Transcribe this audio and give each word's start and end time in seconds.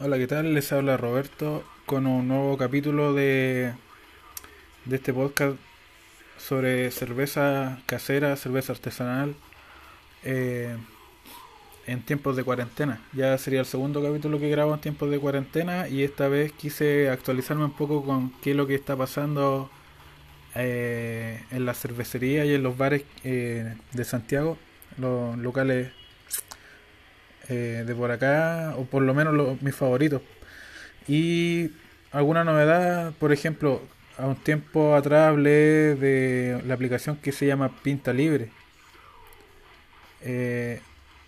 Hola, 0.00 0.16
¿qué 0.16 0.28
tal? 0.28 0.54
Les 0.54 0.70
habla 0.70 0.96
Roberto 0.96 1.64
con 1.84 2.06
un 2.06 2.28
nuevo 2.28 2.56
capítulo 2.56 3.14
de, 3.14 3.72
de 4.84 4.96
este 4.96 5.12
podcast 5.12 5.56
sobre 6.36 6.92
cerveza 6.92 7.80
casera, 7.84 8.36
cerveza 8.36 8.74
artesanal 8.74 9.34
eh, 10.22 10.76
en 11.88 12.02
tiempos 12.02 12.36
de 12.36 12.44
cuarentena. 12.44 13.02
Ya 13.12 13.36
sería 13.38 13.58
el 13.58 13.66
segundo 13.66 14.00
capítulo 14.00 14.38
que 14.38 14.48
grabo 14.48 14.72
en 14.72 14.80
tiempos 14.80 15.10
de 15.10 15.18
cuarentena 15.18 15.88
y 15.88 16.04
esta 16.04 16.28
vez 16.28 16.52
quise 16.52 17.10
actualizarme 17.10 17.64
un 17.64 17.72
poco 17.72 18.04
con 18.04 18.30
qué 18.40 18.52
es 18.52 18.56
lo 18.56 18.68
que 18.68 18.76
está 18.76 18.96
pasando 18.96 19.68
eh, 20.54 21.42
en 21.50 21.66
la 21.66 21.74
cervecería 21.74 22.44
y 22.44 22.54
en 22.54 22.62
los 22.62 22.78
bares 22.78 23.02
eh, 23.24 23.74
de 23.92 24.04
Santiago, 24.04 24.58
los 24.96 25.36
locales 25.38 25.90
eh, 27.48 27.84
de 27.86 27.94
por 27.94 28.10
acá, 28.10 28.74
o 28.76 28.84
por 28.84 29.02
lo 29.02 29.14
menos 29.14 29.34
los, 29.34 29.62
mis 29.62 29.74
favoritos. 29.74 30.22
Y 31.06 31.70
alguna 32.12 32.44
novedad, 32.44 33.12
por 33.18 33.32
ejemplo, 33.32 33.82
a 34.18 34.26
un 34.26 34.36
tiempo 34.36 34.94
atrás 34.94 35.28
hablé 35.28 35.94
de 35.94 36.62
la 36.66 36.74
aplicación 36.74 37.16
que 37.16 37.32
se 37.32 37.46
llama 37.46 37.70
Pinta 37.82 38.12
Libre. 38.12 38.50
Eh, 40.22 40.80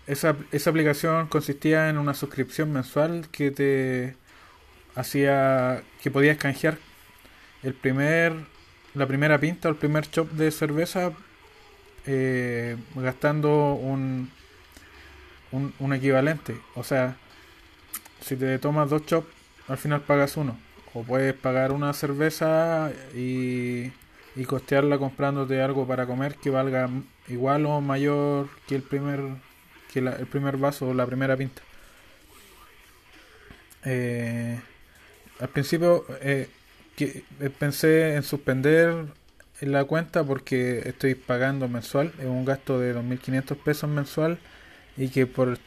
esa, 0.07 0.35
esa 0.51 0.69
aplicación 0.69 1.27
consistía 1.27 1.89
en 1.89 1.97
una 1.97 2.13
suscripción 2.13 2.71
mensual 2.73 3.27
que 3.31 3.51
te 3.51 4.15
hacía 4.95 5.83
que 6.03 6.11
podías 6.11 6.37
canjear 6.37 6.77
el 7.63 7.73
primer 7.73 8.33
la 8.93 9.07
primera 9.07 9.39
pinta 9.39 9.69
o 9.69 9.71
el 9.71 9.77
primer 9.77 10.09
chop 10.09 10.29
de 10.31 10.51
cerveza 10.51 11.13
eh, 12.05 12.75
gastando 12.95 13.73
un 13.73 14.29
un, 15.51 15.73
un 15.79 15.93
equivalente. 15.93 16.57
O 16.75 16.83
sea, 16.83 17.17
si 18.21 18.35
te 18.35 18.57
tomas 18.59 18.89
dos 18.89 19.05
chops, 19.05 19.27
al 19.67 19.77
final 19.77 20.01
pagas 20.01 20.37
uno. 20.37 20.57
O 20.93 21.03
puedes 21.03 21.33
pagar 21.33 21.71
una 21.71 21.93
cerveza 21.93 22.91
y, 23.15 23.91
y 24.35 24.45
costearla 24.45 24.97
comprándote 24.97 25.61
algo 25.61 25.87
para 25.87 26.05
comer 26.05 26.35
que 26.35 26.49
valga 26.49 26.89
igual 27.27 27.65
o 27.65 27.81
mayor 27.81 28.49
que 28.67 28.75
el 28.75 28.81
primer 28.81 29.21
que 29.91 29.99
el 29.99 30.27
primer 30.27 30.57
vaso 30.57 30.89
o 30.89 30.93
la 30.93 31.05
primera 31.05 31.35
pinta. 31.35 31.61
Eh, 33.83 34.59
al 35.39 35.49
principio 35.49 36.05
eh, 36.21 36.47
que, 36.95 37.23
eh, 37.39 37.49
pensé 37.49 38.15
en 38.15 38.23
suspender 38.23 39.07
la 39.59 39.83
cuenta 39.85 40.23
porque 40.23 40.79
estoy 40.85 41.15
pagando 41.15 41.67
mensual, 41.67 42.13
es 42.19 42.25
un 42.25 42.45
gasto 42.45 42.79
de 42.79 42.95
2.500 42.95 43.57
pesos 43.57 43.89
mensual 43.89 44.39
y 44.97 45.09
que 45.09 45.27
por 45.27 45.57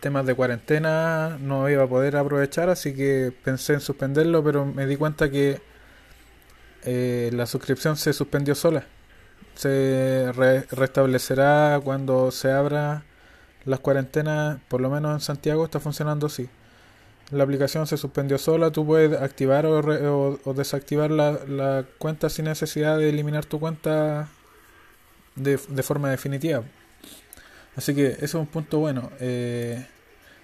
temas 0.00 0.26
de 0.26 0.34
cuarentena 0.34 1.38
no 1.40 1.68
iba 1.68 1.84
a 1.84 1.86
poder 1.86 2.16
aprovechar, 2.16 2.68
así 2.68 2.94
que 2.94 3.32
pensé 3.44 3.74
en 3.74 3.80
suspenderlo, 3.80 4.42
pero 4.42 4.64
me 4.64 4.86
di 4.86 4.96
cuenta 4.96 5.30
que 5.30 5.60
eh, 6.84 7.30
la 7.32 7.46
suscripción 7.46 7.96
se 7.96 8.12
suspendió 8.12 8.54
sola. 8.54 8.86
Se 9.54 10.32
re 10.32 10.62
restablecerá 10.70 11.80
cuando 11.84 12.30
se 12.30 12.50
abra 12.50 13.04
las 13.64 13.80
cuarentenas, 13.80 14.58
por 14.68 14.80
lo 14.80 14.90
menos 14.90 15.12
en 15.12 15.20
Santiago 15.20 15.64
está 15.64 15.80
funcionando 15.80 16.26
así. 16.26 16.48
La 17.30 17.44
aplicación 17.44 17.86
se 17.86 17.96
suspendió 17.96 18.38
sola, 18.38 18.70
tú 18.70 18.86
puedes 18.86 19.20
activar 19.20 19.66
o, 19.66 19.78
o, 19.78 20.40
o 20.42 20.54
desactivar 20.54 21.10
la, 21.10 21.38
la, 21.46 21.84
cuenta 21.98 22.28
sin 22.28 22.46
necesidad 22.46 22.98
de 22.98 23.10
eliminar 23.10 23.44
tu 23.44 23.60
cuenta 23.60 24.28
de, 25.36 25.60
de 25.68 25.82
forma 25.82 26.10
definitiva. 26.10 26.64
Así 27.80 27.94
que 27.94 28.08
eso 28.08 28.24
es 28.24 28.34
un 28.34 28.46
punto 28.46 28.78
bueno. 28.78 29.10
Eh, 29.20 29.86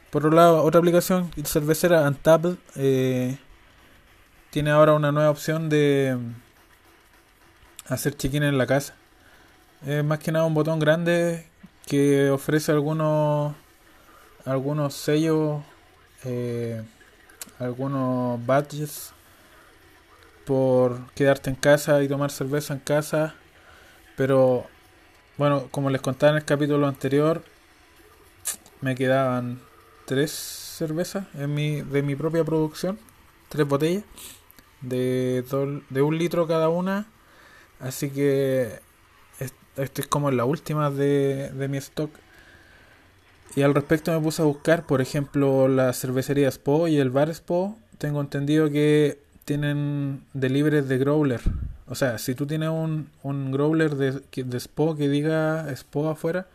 por 0.09 0.25
otro 0.25 0.35
lado, 0.35 0.63
otra 0.63 0.79
aplicación 0.79 1.31
cervecera, 1.45 2.09
Untapped, 2.09 2.57
eh, 2.77 3.37
tiene 4.49 4.71
ahora 4.71 4.95
una 4.95 5.13
nueva 5.13 5.29
opción 5.29 5.69
de 5.69 6.17
hacer 7.89 8.17
check-in 8.17 8.43
en 8.43 8.57
la 8.57 8.67
casa. 8.67 8.95
Es 9.87 10.03
más 10.03 10.19
que 10.19 10.33
nada 10.33 10.47
un 10.47 10.55
botón 10.55 10.79
grande 10.79 11.47
que 11.87 12.31
ofrece 12.31 12.73
algunos 12.73 13.55
algunos 14.47 14.95
sellos, 14.95 15.63
eh, 16.25 16.83
algunos 17.59 18.47
badges 18.47 19.13
por 20.47 21.13
quedarte 21.13 21.51
en 21.51 21.57
casa 21.57 22.03
y 22.03 22.09
tomar 22.09 22.31
cerveza 22.31 22.73
en 22.73 22.81
casa, 22.81 23.35
pero 24.17 24.67
bueno, 25.39 25.69
como 25.71 25.91
les 25.91 26.01
contaba 26.01 26.33
en 26.33 26.39
el 26.39 26.45
capítulo 26.45 26.87
anterior, 26.87 27.43
me 28.81 28.95
quedaban 28.95 29.61
tres 30.07 30.31
cervezas 30.31 31.27
en 31.35 31.55
mi, 31.55 31.83
de 31.83 32.03
mi 32.03 32.15
propia 32.15 32.45
producción, 32.45 32.99
tres 33.49 33.67
botellas 33.67 34.05
de, 34.81 35.45
do, 35.51 35.83
de 35.91 36.03
un 36.03 36.19
litro 36.19 36.47
cada 36.47 36.69
una, 36.69 37.07
así 37.81 38.11
que 38.11 38.81
esto 39.77 40.01
es 40.01 40.07
como 40.07 40.31
la 40.31 40.45
última 40.45 40.91
de, 40.91 41.51
de 41.51 41.69
mi 41.69 41.77
stock. 41.79 42.11
Y 43.55 43.63
al 43.63 43.75
respecto 43.75 44.13
me 44.13 44.21
puse 44.21 44.43
a 44.43 44.45
buscar, 44.45 44.87
por 44.87 45.01
ejemplo, 45.01 45.69
la 45.69 45.93
cervecería 45.93 46.51
Spo 46.51 46.89
y 46.89 46.99
el 46.99 47.11
bar 47.11 47.31
Spo. 47.31 47.79
Tengo 47.99 48.21
entendido 48.21 48.71
que 48.71 49.19
tienen 49.45 50.23
delibres 50.35 50.89
de 50.89 50.99
growler 50.99 51.41
o 51.89 51.95
sea, 51.95 52.19
si 52.19 52.35
tú 52.35 52.47
tienes 52.47 52.69
un, 52.69 53.11
un 53.23 53.53
growler 53.53 53.95
de, 53.95 54.23
de 54.33 54.61
SPO 54.61 54.97
que 54.97 55.09
diga 55.09 55.67
SPO 55.75 56.11
afuera, 56.11 56.47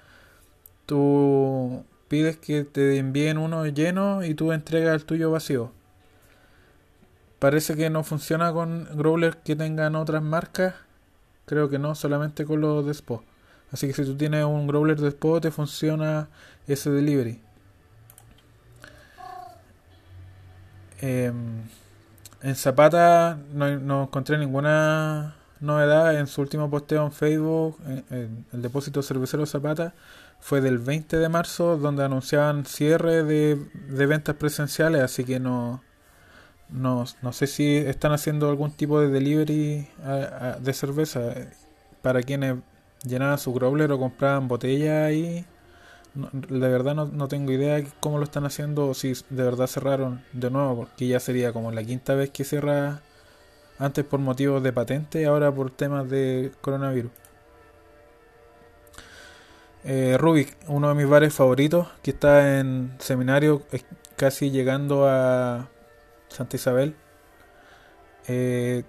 tú 0.85 1.85
pides 2.09 2.37
que 2.37 2.65
te 2.65 2.97
envíen 2.97 3.37
uno 3.37 3.65
lleno 3.67 4.25
y 4.25 4.33
tú 4.33 4.51
entregas 4.51 4.95
el 4.95 5.05
tuyo 5.05 5.31
vacío. 5.31 5.71
Parece 7.39 7.75
que 7.75 7.89
no 7.89 8.03
funciona 8.03 8.51
con 8.51 8.87
growlers 8.93 9.37
que 9.37 9.55
tengan 9.55 9.95
otras 9.95 10.21
marcas. 10.21 10.75
Creo 11.45 11.69
que 11.69 11.79
no, 11.79 11.95
solamente 11.95 12.45
con 12.45 12.61
los 12.61 12.85
de 12.85 12.93
SPO. 12.93 13.23
Así 13.71 13.87
que 13.87 13.93
si 13.93 14.03
tú 14.03 14.15
tienes 14.17 14.43
un 14.43 14.67
growler 14.67 14.99
de 14.99 15.11
SPO, 15.11 15.39
te 15.41 15.51
funciona 15.51 16.27
ese 16.67 16.91
delivery. 16.91 17.41
Eh, 20.99 21.31
en 22.43 22.55
Zapata 22.55 23.37
no, 23.53 24.03
encontré 24.03 24.37
ninguna 24.37 25.35
novedad 25.59 26.19
en 26.19 26.27
su 26.27 26.41
último 26.41 26.69
posteo 26.69 27.05
en 27.05 27.11
Facebook. 27.11 27.77
En, 28.09 28.45
el 28.51 28.61
depósito 28.61 29.01
cervecero 29.01 29.45
Zapata 29.45 29.93
fue 30.39 30.61
del 30.61 30.79
20 30.79 31.17
de 31.17 31.29
marzo, 31.29 31.77
donde 31.77 32.03
anunciaban 32.03 32.65
cierre 32.65 33.23
de, 33.23 33.55
ventas 34.07 34.35
presenciales, 34.35 35.01
así 35.01 35.23
que 35.23 35.39
no, 35.39 35.83
no, 36.69 37.05
no, 37.21 37.33
sé 37.33 37.47
si 37.47 37.77
están 37.77 38.11
haciendo 38.11 38.49
algún 38.49 38.71
tipo 38.71 38.99
de 38.99 39.09
delivery 39.09 39.87
de 40.59 40.73
cerveza 40.73 41.33
para 42.01 42.23
quienes 42.23 42.57
llenaban 43.03 43.37
su 43.37 43.53
growler 43.53 43.91
o 43.91 43.99
compraban 43.99 44.47
botellas 44.47 45.07
ahí. 45.07 45.45
No, 46.13 46.29
de 46.33 46.67
verdad 46.67 46.93
no, 46.93 47.05
no, 47.05 47.27
tengo 47.29 47.51
idea 47.53 47.81
cómo 48.01 48.17
lo 48.17 48.25
están 48.25 48.45
haciendo 48.45 48.89
o 48.89 48.93
si 48.93 49.13
de 49.29 49.43
verdad 49.43 49.67
cerraron 49.67 50.21
de 50.33 50.49
nuevo, 50.51 50.75
porque 50.75 51.07
ya 51.07 51.19
sería 51.21 51.53
como 51.53 51.71
la 51.71 51.83
quinta 51.83 52.15
vez 52.15 52.29
que 52.31 52.43
cierra 52.43 53.01
antes 53.79 54.03
por 54.05 54.19
motivos 54.19 54.61
de 54.61 54.73
patente, 54.73 55.25
ahora 55.25 55.53
por 55.53 55.71
temas 55.71 56.09
de 56.09 56.51
coronavirus. 56.61 57.11
Eh, 59.83 60.15
Rubik, 60.19 60.55
uno 60.67 60.89
de 60.89 60.95
mis 60.95 61.07
bares 61.07 61.33
favoritos, 61.33 61.87
que 62.03 62.11
está 62.11 62.59
en 62.59 62.93
seminario, 62.99 63.63
casi 64.15 64.51
llegando 64.51 65.07
a 65.07 65.69
Santa 66.27 66.55
Isabel. 66.55 66.95
Eh, 68.27 68.83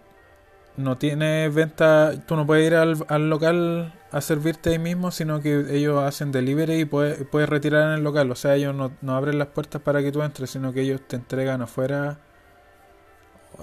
no 0.77 0.99
tiene 0.99 1.49
venta, 1.49 2.13
tú 2.27 2.37
no 2.37 2.47
puedes 2.47 2.67
ir 2.67 2.75
al, 2.75 3.05
al, 3.09 3.29
local 3.29 3.93
a 4.11 4.21
servirte 4.21 4.71
ahí 4.71 4.79
mismo, 4.79 5.11
sino 5.11 5.41
que 5.41 5.67
ellos 5.77 6.03
hacen 6.03 6.33
delivery 6.33 6.81
y 6.81 6.85
puedes, 6.85 7.27
puedes 7.27 7.49
retirar 7.49 7.89
en 7.89 7.95
el 7.99 8.05
local. 8.05 8.31
O 8.31 8.35
sea, 8.35 8.55
ellos 8.55 8.75
no, 8.75 8.93
no, 9.01 9.17
abren 9.17 9.39
las 9.39 9.49
puertas 9.49 9.83
para 9.83 10.03
que 10.03 10.13
tú 10.13 10.23
entres, 10.23 10.51
sino 10.51 10.73
que 10.73 10.83
ellos 10.83 11.01
te 11.07 11.17
entregan 11.17 11.63
afuera, 11.63 12.19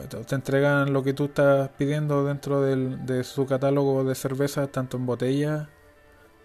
te 0.10 0.36
entregan 0.36 0.94
lo 0.94 1.04
que 1.04 1.14
tú 1.14 1.26
estás 1.26 1.70
pidiendo 1.78 2.26
dentro 2.26 2.62
del, 2.62 3.06
de 3.06 3.24
su 3.24 3.46
catálogo 3.46 4.04
de 4.04 4.16
cervezas, 4.16 4.72
tanto 4.72 4.98
en 4.98 5.06
botella 5.06 5.70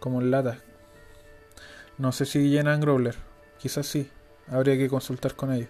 como 0.01 0.21
en 0.21 0.31
latas. 0.31 0.59
No 1.99 2.11
sé 2.13 2.25
si 2.27 2.49
llenan 2.49 2.81
growler, 2.81 3.17
quizás 3.59 3.87
sí, 3.87 4.11
habría 4.49 4.77
que 4.77 4.89
consultar 4.89 5.35
con 5.35 5.53
ellos. 5.53 5.69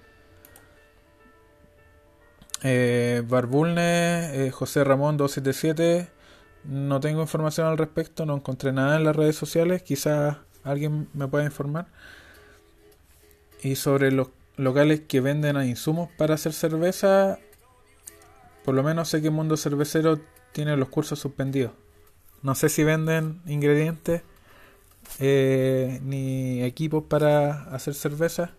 Eh, 2.67 3.23
Barbulne, 3.29 4.47
eh, 4.47 4.51
José 4.51 4.85
Ramón 4.85 5.19
277. 5.19 6.09
No 6.65 6.99
tengo 7.01 7.21
información 7.21 7.67
al 7.67 7.77
respecto, 7.77 8.25
no 8.25 8.35
encontré 8.35 8.73
nada 8.73 8.97
en 8.97 9.05
las 9.05 9.15
redes 9.15 9.37
sociales. 9.37 9.83
Quizás 9.83 10.39
alguien 10.65 11.09
me 11.13 11.29
pueda 11.29 11.45
informar. 11.45 11.87
Y 13.63 13.77
sobre 13.77 14.11
los 14.13 14.29
locales 14.57 15.03
que 15.07 15.21
venden 15.21 15.57
a 15.57 15.67
insumos 15.67 16.11
para 16.17 16.35
hacer 16.35 16.55
cerveza, 16.55 17.39
por 18.65 18.75
lo 18.75 18.83
menos 18.83 19.09
sé 19.09 19.21
que 19.21 19.31
Mundo 19.31 19.57
Cervecero 19.57 20.21
tiene 20.53 20.77
los 20.77 20.89
cursos 20.89 21.19
suspendidos. 21.19 21.73
No 22.43 22.55
sé 22.55 22.71
si 22.71 22.83
venden 22.83 23.43
ingredientes 23.47 24.23
eh, 25.19 26.01
ni 26.03 26.63
equipos 26.63 27.05
para 27.05 27.65
hacer 27.75 27.95
cerveza, 27.95 28.53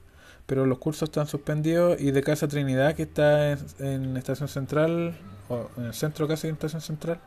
pero 0.46 0.66
los 0.66 0.78
cursos 0.78 1.10
están 1.10 1.28
suspendidos 1.28 2.00
y 2.00 2.12
de 2.12 2.22
Casa 2.22 2.48
Trinidad 2.48 2.96
que 2.96 3.04
está 3.04 3.52
en, 3.80 4.16
Estación 4.18 4.48
Central 4.48 5.18
o 5.50 5.70
en 5.78 5.86
el 5.86 5.94
centro 5.94 6.28
casi 6.28 6.48
de 6.48 6.54
Estación 6.54 6.82
Central 6.82 7.20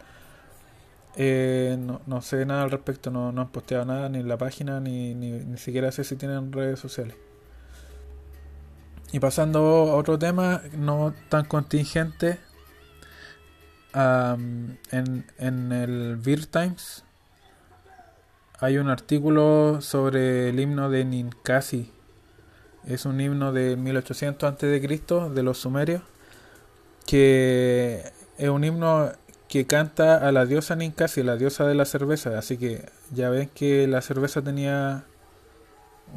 eh, 1.16 1.76
no, 1.80 2.00
no, 2.06 2.22
sé 2.22 2.46
nada 2.46 2.62
al 2.62 2.70
respecto 2.70 3.10
no, 3.10 3.32
no 3.32 3.42
han 3.42 3.48
posteado 3.48 3.84
nada 3.84 4.08
ni 4.08 4.20
en 4.20 4.28
la 4.28 4.38
página 4.38 4.78
ni, 4.78 5.14
ni, 5.14 5.32
ni 5.32 5.58
siquiera 5.58 5.90
sé 5.90 6.04
si 6.04 6.16
tienen 6.16 6.52
redes 6.52 6.78
sociales. 6.78 7.16
Y 9.10 9.20
pasando 9.20 9.60
a 9.60 9.94
otro 9.96 10.18
tema 10.18 10.62
no 10.76 11.14
tan 11.28 11.46
contingente 11.46 12.38
en, 13.94 14.78
en 15.38 15.72
el 15.72 16.16
Beer 16.18 16.46
Times 16.46 17.04
hay 18.60 18.78
un 18.78 18.88
artículo 18.88 19.80
sobre 19.80 20.50
el 20.50 20.60
himno 20.60 20.90
de 20.90 21.04
Ninkasi 21.04 21.90
es 22.88 23.04
un 23.04 23.20
himno 23.20 23.52
de 23.52 23.76
1800 23.76 24.50
a.C. 24.50 24.66
de 24.66 25.42
los 25.42 25.58
sumerios, 25.58 26.02
que 27.06 28.02
es 28.38 28.48
un 28.48 28.64
himno 28.64 29.12
que 29.46 29.66
canta 29.66 30.16
a 30.26 30.32
la 30.32 30.46
diosa 30.46 30.74
Ninkasi, 30.74 31.22
la 31.22 31.36
diosa 31.36 31.66
de 31.66 31.74
la 31.74 31.84
cerveza. 31.84 32.38
Así 32.38 32.56
que 32.56 32.88
ya 33.12 33.28
ven 33.28 33.50
que 33.54 33.86
la 33.86 34.00
cerveza 34.00 34.40
tenía 34.40 35.04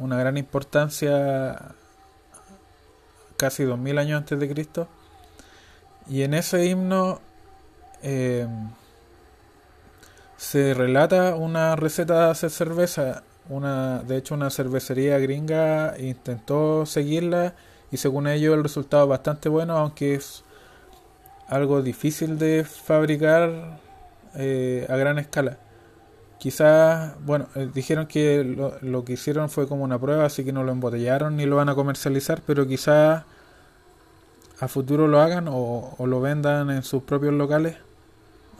una 0.00 0.18
gran 0.18 0.38
importancia 0.38 1.74
casi 3.36 3.64
2000 3.64 3.98
años 3.98 4.18
antes 4.18 4.40
de 4.40 4.48
Cristo. 4.48 4.88
Y 6.08 6.22
en 6.22 6.32
ese 6.32 6.64
himno 6.64 7.20
eh, 8.02 8.46
se 10.38 10.72
relata 10.72 11.34
una 11.34 11.76
receta 11.76 12.24
de 12.24 12.30
hacer 12.30 12.50
cerveza 12.50 13.24
una, 13.48 14.02
de 14.02 14.16
hecho, 14.16 14.34
una 14.34 14.50
cervecería 14.50 15.18
gringa 15.18 15.94
intentó 15.98 16.86
seguirla 16.86 17.54
y 17.90 17.96
según 17.98 18.26
ellos 18.26 18.54
el 18.54 18.62
resultado 18.62 19.04
es 19.04 19.10
bastante 19.10 19.48
bueno, 19.48 19.76
aunque 19.76 20.14
es 20.14 20.44
algo 21.48 21.82
difícil 21.82 22.38
de 22.38 22.64
fabricar 22.64 23.78
eh, 24.34 24.86
a 24.88 24.96
gran 24.96 25.18
escala. 25.18 25.58
Quizás, 26.38 27.14
bueno, 27.24 27.48
eh, 27.54 27.68
dijeron 27.72 28.06
que 28.06 28.42
lo, 28.80 29.04
que 29.04 29.12
hicieron 29.12 29.50
fue 29.50 29.68
como 29.68 29.84
una 29.84 29.98
prueba, 29.98 30.24
así 30.24 30.44
que 30.44 30.52
no 30.52 30.64
lo 30.64 30.72
embotellaron 30.72 31.36
ni 31.36 31.46
lo 31.46 31.56
van 31.56 31.68
a 31.68 31.74
comercializar, 31.74 32.42
pero 32.46 32.66
quizás 32.66 33.24
a 34.58 34.68
futuro 34.68 35.06
lo 35.08 35.20
hagan 35.20 35.48
o, 35.48 35.94
o, 35.98 36.06
lo 36.06 36.20
vendan 36.20 36.70
en 36.70 36.82
sus 36.82 37.02
propios 37.02 37.34
locales. 37.34 37.76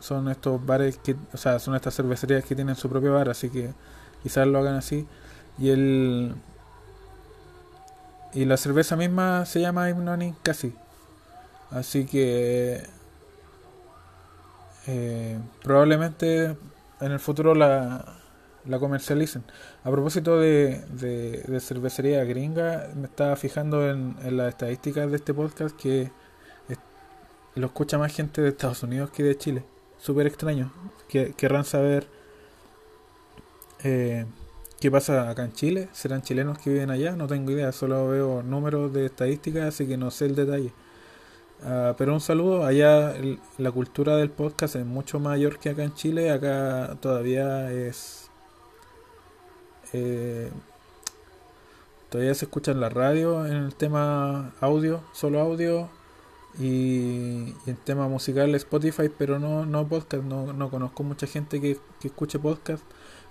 Son 0.01 0.29
estos 0.29 0.65
bares 0.65 0.99
que, 0.99 1.17
o 1.33 1.37
sea, 1.37 1.59
son 1.59 1.75
estas 1.75 1.95
cervecerías 1.95 2.45
que 2.45 2.55
tienen 2.55 2.77
su 2.77 2.89
propio 2.89 3.15
bar, 3.15 3.31
así 3.31 3.49
que 3.51 3.73
quizás 4.23 4.47
lo 4.47 4.59
hagan 4.59 4.77
así. 4.77 5.07
Y 5.59 5.71
el 5.71 6.35
y 8.35 8.45
la 8.47 8.57
cerveza 8.57 8.97
misma 8.97 9.45
se 9.45 9.61
llama 9.61 9.91
Hymnonic 9.91 10.37
casi. 10.43 10.75
Así 11.71 12.07
que 12.07 12.83
eh, 14.87 15.39
probablemente 15.63 16.57
en 17.01 17.13
el 17.13 17.21
futuro 17.21 17.55
la, 17.55 18.17
la 18.67 18.79
comercialicen. 18.79 19.45
A 19.85 19.91
propósito 19.91 20.39
de, 20.39 20.83
de, 20.91 21.61
cervecería 21.61 22.25
gringa, 22.25 22.89
me 22.95 23.07
estaba 23.07 23.37
fijando 23.37 23.89
en, 23.89 24.17
en, 24.23 24.37
las 24.37 24.49
estadísticas 24.49 25.11
de 25.11 25.17
este 25.17 25.35
podcast 25.35 25.77
que 25.77 26.11
lo 27.55 27.67
escucha 27.67 27.99
más 27.99 28.15
gente 28.15 28.41
de 28.41 28.49
Estados 28.49 28.83
Unidos 28.83 29.11
que 29.11 29.23
de 29.23 29.37
Chile. 29.37 29.65
Súper 29.99 30.27
extraño. 30.27 30.73
Que, 31.09 31.35
querrán 31.35 31.65
saber 31.65 32.09
eh, 33.85 34.27
¿Qué 34.83 34.91
pasa 34.91 35.31
acá 35.31 35.45
en 35.45 35.53
Chile? 35.53 35.89
¿Serán 35.93 36.23
chilenos 36.23 36.59
que 36.59 36.69
viven 36.69 36.91
allá? 36.91 37.15
No 37.15 37.29
tengo 37.29 37.53
idea, 37.53 37.71
solo 37.71 38.09
veo 38.09 38.43
números 38.43 38.93
de 38.93 39.07
estadísticas, 39.07 39.69
así 39.69 39.87
que 39.87 39.97
no 39.97 40.11
sé 40.11 40.27
el 40.27 40.35
detalle. 40.35 40.73
Uh, 41.65 41.95
pero 41.97 42.13
un 42.13 42.21
saludo, 42.21 42.67
allá 42.67 43.15
la 43.59 43.71
cultura 43.71 44.17
del 44.17 44.29
podcast 44.31 44.75
es 44.75 44.85
mucho 44.85 45.21
mayor 45.21 45.61
que 45.61 45.71
acá 45.71 45.85
en 45.85 45.95
Chile, 45.95 46.33
acá 46.33 46.97
todavía 47.01 47.71
es... 47.71 48.29
Eh, 49.93 50.51
todavía 52.11 52.35
se 52.35 52.47
escucha 52.47 52.73
en 52.73 52.81
la 52.81 52.89
radio 52.89 53.47
en 53.47 53.53
el 53.53 53.75
tema 53.77 54.53
audio, 54.61 55.05
solo 55.13 55.39
audio, 55.39 55.89
y, 56.59 57.55
y 57.67 57.71
en 57.71 57.77
tema 57.77 58.09
musical 58.09 58.53
Spotify, 58.57 59.09
pero 59.17 59.39
no, 59.39 59.65
no 59.65 59.87
podcast, 59.87 60.25
no, 60.25 60.53
no 60.53 60.71
conozco 60.71 61.05
mucha 61.05 61.29
gente 61.29 61.61
que, 61.61 61.79
que 62.01 62.09
escuche 62.09 62.41
podcast 62.41 62.83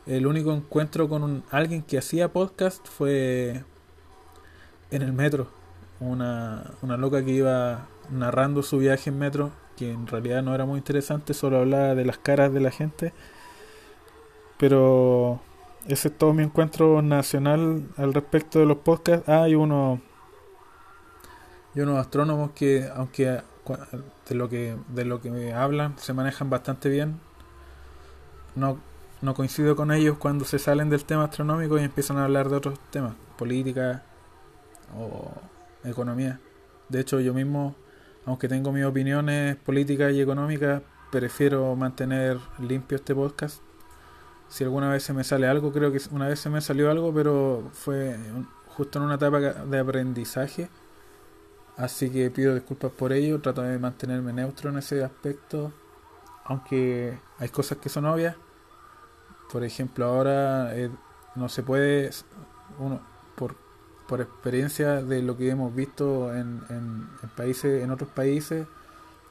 el 0.06 0.25
único 0.27 0.51
encuentro 0.53 1.07
con 1.07 1.44
alguien 1.51 1.83
que 1.83 1.98
hacía 1.98 2.31
podcast 2.31 2.88
fue 2.88 3.63
en 4.89 5.01
el 5.01 5.13
metro. 5.13 5.48
Una, 6.00 6.71
una 6.81 6.98
loca 6.98 7.24
que 7.24 7.31
iba 7.31 7.88
narrando 8.09 8.63
su 8.63 8.80
viaje 8.80 9.09
en 9.09 9.19
metro, 9.19 9.51
que 9.77 9.92
en 9.92 10.07
realidad 10.07 10.42
no 10.42 10.56
era 10.56 10.65
muy 10.65 10.77
interesante, 10.77 11.33
solo 11.33 11.59
hablaba 11.59 11.95
de 11.95 12.06
las 12.06 12.18
caras 12.18 12.51
de 12.51 12.59
la 12.59 12.71
gente. 12.71 13.13
Pero 14.57 15.42
ese 15.88 16.09
es 16.09 16.18
todo 16.18 16.33
mi 16.33 16.44
encuentro 16.44 17.01
nacional 17.01 17.83
al 17.97 18.13
respecto 18.13 18.59
de 18.59 18.65
los 18.65 18.77
podcasts. 18.77 19.27
Ah, 19.30 19.44
hay 19.44 19.56
uno 19.56 20.01
y 21.74 21.80
unos 21.80 21.97
astrónomos 21.97 22.51
que, 22.51 22.89
aunque 22.95 23.42
de 24.27 24.36
lo 24.36 24.50
que 24.50 24.75
de 24.89 25.06
lo 25.06 25.21
que 25.21 25.54
hablan, 25.54 25.97
se 25.97 26.13
manejan 26.13 26.50
bastante 26.50 26.89
bien. 26.89 27.19
No 28.56 28.77
no 29.21 29.35
coincido 29.35 29.75
con 29.75 29.91
ellos 29.91 30.18
cuando 30.18 30.45
se 30.45 30.57
salen 30.59 30.89
del 30.89 31.06
tema 31.06 31.25
astronómico 31.25 31.77
y 31.77 31.83
empiezan 31.83 32.18
a 32.18 32.25
hablar 32.25 32.50
de 32.50 32.56
otros 32.56 32.79
temas, 32.89 33.13
política 33.38 34.03
o 34.97 35.31
economía. 35.83 36.39
De 36.89 37.00
hecho, 37.00 37.19
yo 37.19 37.33
mismo, 37.33 37.75
aunque 38.25 38.47
tengo 38.47 38.71
mis 38.71 38.83
opiniones 38.83 39.56
políticas 39.57 40.12
y 40.13 40.21
económicas, 40.21 40.81
prefiero 41.12 41.75
mantener 41.75 42.39
limpio 42.59 42.95
este 42.97 43.13
podcast. 43.13 43.62
Si 44.50 44.63
alguna 44.63 44.89
vez 44.89 45.03
se 45.03 45.13
me 45.13 45.23
sale 45.23 45.47
algo, 45.47 45.71
creo 45.71 45.91
que 45.91 46.01
una 46.12 46.27
vez 46.27 46.39
se 46.39 46.50
me 46.50 46.59
salió 46.59 46.89
algo, 46.89 47.13
pero 47.13 47.69
fue 47.73 48.18
justo 48.68 49.00
en 49.00 49.06
una 49.06 49.15
etapa 49.15 49.39
de 49.39 49.79
aprendizaje. 49.79 50.69
Así 51.77 52.09
que 52.09 52.29
pido 52.31 52.53
disculpas 52.53 52.91
por 52.91 53.13
ello, 53.13 53.39
trato 53.39 53.62
de 53.62 53.79
mantenerme 53.79 54.33
neutro 54.33 54.71
en 54.71 54.79
ese 54.79 55.03
aspecto, 55.03 55.71
aunque 56.44 57.18
hay 57.38 57.50
cosas 57.50 57.77
que 57.77 57.88
son 57.88 58.06
obvias 58.06 58.35
por 59.51 59.63
ejemplo, 59.63 60.06
ahora 60.06 60.75
eh, 60.75 60.89
no 61.36 61.50
se 61.50 61.63
puede, 61.63 62.12
uno, 62.80 63.01
por, 63.36 63.56
por 64.07 64.21
experiencia 64.21 65.01
de 65.01 65.21
lo 65.21 65.38
que 65.38 65.50
hemos 65.50 65.75
visto 65.75 66.33
en, 66.33 66.62
en, 66.69 67.07
países, 67.36 67.83
en 67.83 67.92
otros 67.92 68.09
países, 68.09 68.68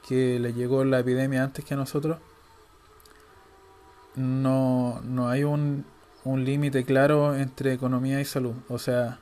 que 0.07 0.39
le 0.39 0.53
llegó 0.53 0.83
la 0.83 0.99
epidemia 0.99 1.43
antes 1.43 1.65
que 1.65 1.73
a 1.73 1.77
nosotros, 1.77 2.19
no, 4.15 5.01
no 5.03 5.29
hay 5.29 5.43
un, 5.43 5.85
un 6.23 6.45
límite 6.45 6.83
claro 6.83 7.35
entre 7.35 7.73
economía 7.73 8.21
y 8.21 8.25
salud. 8.25 8.53
O 8.69 8.77
sea, 8.77 9.19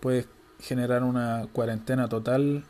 puedes 0.00 0.28
generar 0.60 1.02
una 1.02 1.46
cuarentena 1.52 2.08
total, 2.08 2.64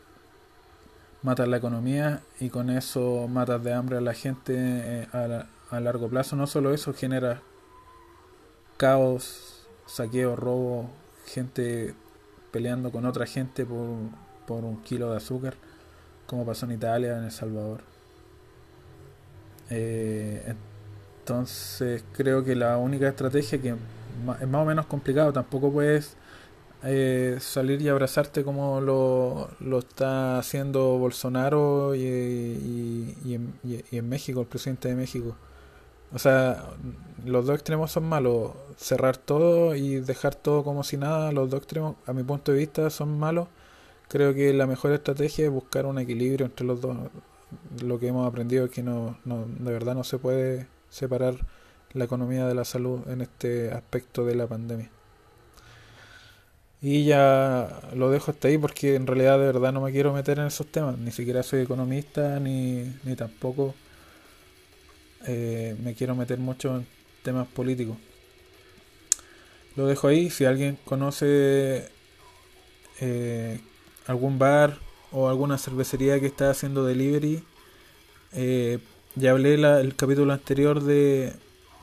matar 1.22 1.48
la 1.48 1.58
economía 1.58 2.22
y 2.40 2.48
con 2.48 2.70
eso 2.70 3.28
matas 3.28 3.62
de 3.62 3.74
hambre 3.74 3.98
a 3.98 4.00
la 4.00 4.14
gente 4.14 4.54
eh, 4.56 5.08
a 5.12 5.26
la, 5.26 5.46
a 5.70 5.80
largo 5.80 6.08
plazo. 6.08 6.36
No 6.36 6.46
solo 6.46 6.74
eso, 6.74 6.92
genera 6.92 7.42
caos, 8.76 9.66
saqueo, 9.86 10.36
robo, 10.36 10.90
gente 11.26 11.94
peleando 12.50 12.90
con 12.90 13.04
otra 13.06 13.26
gente 13.26 13.64
por, 13.64 13.96
por 14.46 14.64
un 14.64 14.82
kilo 14.82 15.10
de 15.10 15.18
azúcar, 15.18 15.54
como 16.26 16.44
pasó 16.44 16.66
en 16.66 16.72
Italia, 16.72 17.18
en 17.18 17.24
El 17.24 17.30
Salvador. 17.30 17.82
Eh, 19.70 20.54
entonces 21.20 22.04
creo 22.12 22.42
que 22.42 22.56
la 22.56 22.76
única 22.76 23.08
estrategia 23.08 23.60
que 23.60 23.68
es 23.70 23.76
más 24.24 24.62
o 24.62 24.64
menos 24.64 24.86
complicado, 24.86 25.32
tampoco 25.32 25.70
puedes 25.70 26.16
eh, 26.82 27.36
salir 27.40 27.80
y 27.82 27.88
abrazarte 27.88 28.42
como 28.42 28.80
lo, 28.80 29.50
lo 29.60 29.78
está 29.78 30.38
haciendo 30.38 30.98
Bolsonaro 30.98 31.94
y, 31.94 32.00
y, 32.00 33.40
y 33.64 33.96
en 33.96 34.08
México, 34.08 34.40
el 34.40 34.46
presidente 34.46 34.88
de 34.88 34.96
México. 34.96 35.36
O 36.12 36.18
sea, 36.18 36.64
los 37.24 37.46
dos 37.46 37.54
extremos 37.54 37.92
son 37.92 38.04
malos. 38.04 38.52
Cerrar 38.76 39.16
todo 39.16 39.74
y 39.76 40.00
dejar 40.00 40.34
todo 40.34 40.64
como 40.64 40.82
si 40.84 40.96
nada, 40.96 41.32
los 41.32 41.50
dos 41.50 41.58
extremos, 41.60 41.96
a 42.06 42.12
mi 42.12 42.22
punto 42.22 42.52
de 42.52 42.58
vista, 42.58 42.90
son 42.90 43.18
malos. 43.18 43.48
Creo 44.08 44.34
que 44.34 44.52
la 44.52 44.66
mejor 44.66 44.92
estrategia 44.92 45.46
es 45.46 45.50
buscar 45.50 45.86
un 45.86 45.98
equilibrio 45.98 46.46
entre 46.46 46.66
los 46.66 46.80
dos. 46.80 46.96
Lo 47.82 47.98
que 47.98 48.08
hemos 48.08 48.26
aprendido 48.26 48.64
es 48.66 48.70
que 48.70 48.82
no, 48.82 49.18
no, 49.24 49.46
de 49.46 49.72
verdad 49.72 49.94
no 49.94 50.04
se 50.04 50.18
puede 50.18 50.66
separar 50.88 51.34
la 51.92 52.04
economía 52.04 52.46
de 52.46 52.54
la 52.54 52.64
salud 52.64 53.00
en 53.08 53.20
este 53.20 53.70
aspecto 53.72 54.24
de 54.24 54.34
la 54.36 54.46
pandemia. 54.46 54.90
Y 56.82 57.04
ya 57.04 57.80
lo 57.94 58.10
dejo 58.10 58.30
hasta 58.30 58.48
ahí 58.48 58.56
porque 58.56 58.94
en 58.94 59.06
realidad 59.06 59.38
de 59.38 59.46
verdad 59.46 59.72
no 59.72 59.82
me 59.82 59.92
quiero 59.92 60.12
meter 60.12 60.38
en 60.38 60.46
esos 60.46 60.66
temas. 60.66 60.98
Ni 60.98 61.10
siquiera 61.10 61.42
soy 61.42 61.60
economista 61.60 62.40
ni, 62.40 62.90
ni 63.04 63.16
tampoco 63.16 63.74
eh, 65.26 65.76
me 65.82 65.94
quiero 65.94 66.14
meter 66.14 66.38
mucho 66.38 66.76
en 66.76 66.86
temas 67.22 67.46
políticos. 67.48 67.96
Lo 69.76 69.86
dejo 69.86 70.08
ahí. 70.08 70.30
Si 70.30 70.44
alguien 70.44 70.78
conoce 70.84 71.88
eh, 73.00 73.60
algún 74.06 74.38
bar 74.38 74.78
o 75.12 75.28
alguna 75.28 75.58
cervecería 75.58 76.20
que 76.20 76.26
está 76.26 76.50
haciendo 76.50 76.84
delivery. 76.84 77.42
Eh, 78.32 78.78
ya 79.16 79.32
hablé 79.32 79.58
la, 79.58 79.80
el 79.80 79.96
capítulo 79.96 80.32
anterior 80.32 80.82
de, 80.82 81.32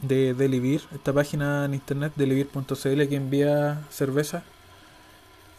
de 0.02 0.34
Delivir, 0.34 0.82
esta 0.94 1.12
página 1.12 1.66
en 1.66 1.74
internet, 1.74 2.14
delivir.cl, 2.16 3.08
que 3.08 3.16
envía 3.16 3.86
cerveza. 3.90 4.44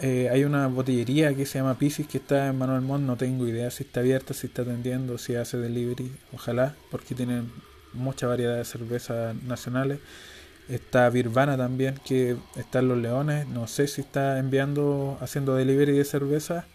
Eh, 0.01 0.29
hay 0.31 0.45
una 0.45 0.69
botillería 0.69 1.35
que 1.35 1.45
se 1.45 1.59
llama 1.59 1.77
Pisces 1.77 2.07
que 2.07 2.19
está 2.19 2.49
en 2.49 2.59
Manuel 2.59 2.83
Montt, 2.83 3.05
no 3.05 3.17
tengo 3.17 3.49
idea 3.49 3.69
si 3.71 3.83
está 3.83 4.01
abierta, 4.01 4.33
si 4.33 4.47
está 4.47 4.63
atendiendo, 4.63 5.19
si 5.19 5.35
hace 5.35 5.57
delivery, 5.57 6.13
ojalá, 6.33 6.77
porque 6.93 7.17
tienen 7.17 7.51
mucha 7.95 8.29
variedad 8.29 8.57
de 8.57 8.65
cervezas 8.65 9.35
nacionales. 9.43 9.99
Está 10.69 11.09
Virvana 11.11 11.57
también, 11.57 11.99
que 12.05 12.37
está 12.57 12.79
en 12.81 12.89
Los 12.89 12.99
Leones, 12.99 13.49
no 13.49 13.67
sé 13.67 13.89
si 13.89 14.03
está 14.03 14.39
enviando, 14.39 15.19
haciendo 15.21 15.57
delivery 15.57 15.93
de 15.93 16.05
cerveza. 16.05 16.67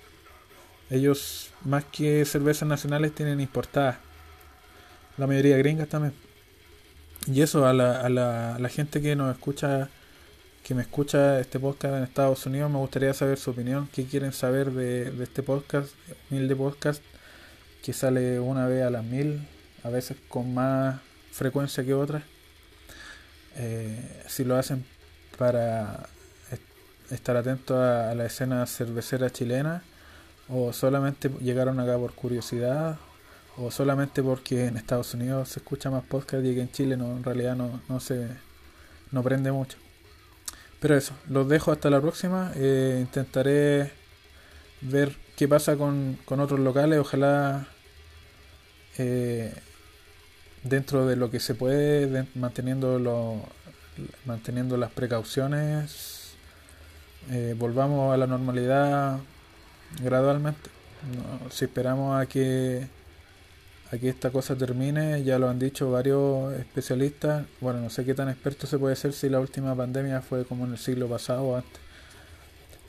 Ellos, 0.90 1.52
más 1.64 1.86
que 1.86 2.26
cervezas 2.26 2.68
nacionales, 2.68 3.16
tienen 3.16 3.40
importadas. 3.40 3.98
La 5.18 5.28
mayoría 5.28 5.58
gringas 5.58 5.88
también. 5.88 6.14
Y 7.28 7.42
eso, 7.42 7.66
a 7.68 7.74
la, 7.74 8.02
a 8.02 8.10
la 8.60 8.70
gente 8.70 9.02
que 9.02 9.16
nos 9.16 9.34
escucha 9.34 9.90
que 10.64 10.74
me 10.74 10.82
escucha 10.82 11.42
este 11.42 11.60
podcast 11.60 11.96
en 11.96 12.04
Estados 12.04 12.46
Unidos, 12.46 12.72
me 12.72 12.78
gustaría 12.78 13.14
saber 13.14 13.38
su 13.38 13.52
opinión, 13.52 13.90
qué 13.92 14.06
quieren 14.06 14.32
saber 14.32 14.72
de, 14.72 15.12
este 15.22 15.44
podcast, 15.44 15.94
mil 16.30 16.48
de 16.48 16.56
podcast, 16.56 17.04
que 17.84 17.92
sale 17.92 18.40
una 18.40 18.66
vez 18.68 18.84
a 18.84 18.90
las 18.90 19.04
mil, 19.04 19.46
a 19.84 19.90
veces 19.90 20.16
con 20.30 20.54
más 20.54 21.02
frecuencia 21.32 21.84
que 21.84 21.94
otras. 21.94 22.24
Eh, 23.58 24.24
si 24.28 24.46
lo 24.46 24.56
hacen 24.56 24.86
para 25.38 26.08
estar 27.12 27.36
atentos 27.36 27.78
a, 27.78 28.12
a 28.12 28.16
la 28.16 28.26
escena 28.26 28.66
cervecera 28.66 29.30
chilena, 29.30 29.84
o 30.48 30.72
solamente 30.72 31.30
llegaron 31.42 31.80
acá 31.82 31.98
por 31.98 32.14
curiosidad, 32.14 32.98
o 33.58 33.70
solamente 33.70 34.24
porque 34.24 34.68
en 34.68 34.78
Estados 34.78 35.14
Unidos 35.14 35.50
se 35.50 35.60
escucha 35.60 35.90
más 35.90 36.06
podcast 36.06 36.46
y 36.46 36.56
que 36.56 36.62
en 36.62 36.72
Chile 36.72 36.96
no, 36.96 37.18
en 37.18 37.24
realidad 37.24 37.58
no, 37.58 37.82
no 37.90 38.00
se 38.00 38.30
no 39.12 39.22
prende 39.22 39.52
mucho. 39.52 39.83
Pero 40.84 40.98
eso, 40.98 41.14
los 41.30 41.48
dejo 41.48 41.72
hasta 41.72 41.90
la 41.90 42.02
próxima. 42.02 42.52
Eh, 42.56 42.98
intentaré 43.00 43.90
ver 44.82 45.16
qué 45.38 45.48
pasa 45.48 45.78
con, 45.78 46.20
con 46.26 46.42
otros 46.42 46.60
locales. 46.60 47.00
Ojalá 47.00 47.68
eh, 48.98 49.54
dentro 50.62 51.06
de 51.06 51.16
lo 51.16 51.32
que 51.32 51.40
se 51.40 51.56
puede, 51.56 52.08
de, 52.08 52.28
manteniendo, 52.36 53.00
lo, 53.00 53.46
manteniendo 54.26 54.76
las 54.76 54.92
precauciones, 54.92 56.34
eh, 57.32 57.56
volvamos 57.58 58.14
a 58.14 58.18
la 58.18 58.28
normalidad 58.28 59.20
gradualmente. 60.02 60.70
Si 61.50 61.64
esperamos 61.64 62.22
a 62.22 62.26
que 62.26 62.90
aquí 63.94 64.08
esta 64.08 64.32
cosa 64.32 64.56
termine, 64.56 65.24
ya 65.24 65.38
lo 65.38 65.50
han 65.50 65.60
dicho 65.60 65.92
varios 65.92 66.54
especialistas, 66.54 67.46
bueno, 67.62 67.80
no 67.80 67.90
sé 67.92 68.04
qué 68.04 68.16
tan 68.16 68.28
experto 68.28 68.66
se 68.66 68.80
puede 68.80 68.96
ser 68.96 69.14
si 69.14 69.30
la 69.30 69.40
última 69.40 69.76
pandemia 69.76 70.22
fue 70.22 70.46
como 70.46 70.66
en 70.66 70.72
el 70.72 70.78
siglo 70.80 71.08
pasado 71.08 71.44
o 71.44 71.56
antes, 71.56 71.80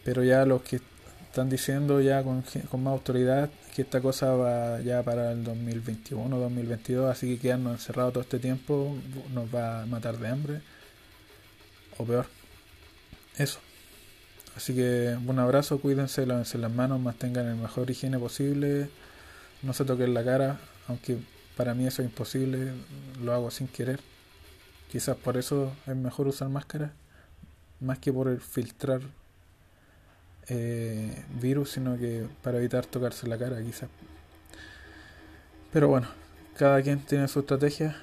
pero 0.03 0.25
ya 0.25 0.47
los 0.47 0.63
que 0.63 0.81
están 1.27 1.51
diciendo 1.51 2.01
ya 2.01 2.23
con, 2.23 2.43
con 2.71 2.83
más 2.83 2.93
autoridad 2.93 3.51
que 3.75 3.83
esta 3.83 4.01
cosa 4.01 4.33
va 4.35 4.81
ya 4.81 5.03
para 5.03 5.33
el 5.33 5.45
2021, 5.45 6.39
2022, 6.39 7.11
así 7.11 7.35
que 7.35 7.43
quedarnos 7.43 7.75
encerrados 7.75 8.15
todo 8.15 8.23
este 8.23 8.39
tiempo 8.39 8.97
nos 9.35 9.55
va 9.55 9.83
a 9.83 9.87
matar 9.87 10.17
de 10.17 10.29
hambre, 10.29 10.61
o 11.99 12.05
peor, 12.05 12.27
eso. 13.37 13.59
Así 14.57 14.75
que 14.75 15.19
un 15.27 15.39
abrazo, 15.39 15.81
cuídense, 15.81 16.25
lávense 16.25 16.57
las 16.57 16.71
manos, 16.71 16.99
mantengan 17.01 17.47
el 17.47 17.57
mejor 17.57 17.91
higiene 17.91 18.19
posible, 18.19 18.89
no 19.63 19.75
se 19.75 19.85
toquen 19.85 20.15
la 20.15 20.25
cara, 20.25 20.61
aunque 20.89 21.19
para 21.57 21.75
mí 21.75 21.87
eso 21.87 22.03
es 22.03 22.09
imposible, 22.09 22.73
lo 23.23 23.33
hago 23.33 23.51
sin 23.51 23.69
querer. 23.69 24.01
Quizás 24.91 25.17
por 25.17 25.37
eso 25.37 25.73
es 25.87 25.97
mejor 25.97 26.29
usar 26.29 26.49
máscara, 26.49 26.93
más 27.81 27.99
que 27.99 28.13
por 28.13 28.39
filtrar 28.41 29.01
eh, 30.49 31.25
virus, 31.41 31.71
sino 31.73 31.97
que 31.97 32.27
para 32.43 32.59
evitar 32.59 32.87
tocarse 32.87 33.27
la 33.27 33.39
cara, 33.39 33.63
quizás. 33.63 33.89
Pero 35.73 35.89
bueno, 35.89 36.07
cada 36.57 36.81
quien 36.83 37.01
tiene 37.01 37.29
su 37.29 37.41
estrategia. 37.41 37.97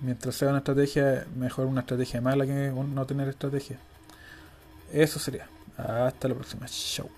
Mientras 0.00 0.36
sea 0.36 0.48
una 0.48 0.58
estrategia, 0.58 1.26
mejor 1.36 1.66
una 1.66 1.80
estrategia 1.80 2.20
mala 2.20 2.46
que 2.46 2.70
no 2.72 3.06
tener 3.06 3.28
estrategia. 3.28 3.78
Eso 4.92 5.18
sería. 5.18 5.48
Hasta 5.76 6.28
la 6.28 6.34
próxima. 6.34 6.66
Chau. 6.66 7.17